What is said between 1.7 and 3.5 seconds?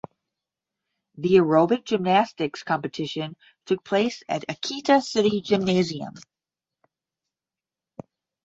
gymnastics competition